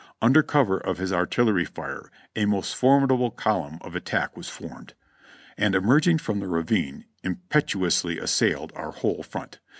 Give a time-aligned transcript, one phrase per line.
[0.19, 4.95] Under cover of his artillery fire a most formidable column of attack was formed,
[5.59, 9.59] and emerging from the ravine im petuously assailed our whole front.